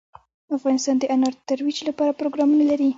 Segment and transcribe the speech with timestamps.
[0.57, 2.89] افغانستان د انار د ترویج لپاره پروګرامونه لري.